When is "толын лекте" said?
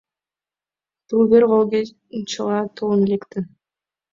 2.77-3.39